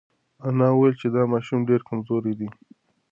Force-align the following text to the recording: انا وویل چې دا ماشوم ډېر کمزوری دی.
انا 0.47 0.67
وویل 0.71 0.93
چې 1.01 1.07
دا 1.15 1.23
ماشوم 1.33 1.59
ډېر 1.69 1.81
کمزوری 1.89 2.33
دی. 2.39 2.49